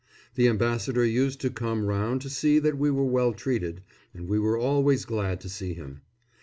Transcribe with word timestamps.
The 0.33 0.47
Ambassador 0.47 1.05
used 1.05 1.41
to 1.41 1.51
come 1.51 1.85
round 1.85 2.21
to 2.21 2.29
see 2.31 2.57
that 2.57 2.75
we 2.75 2.89
were 2.89 3.05
well 3.05 3.33
treated, 3.33 3.83
and 4.15 4.27
we 4.27 4.39
were 4.39 4.57
always 4.57 5.05
glad 5.05 5.39
to 5.41 5.47
see 5.47 5.75
him. 5.75 6.01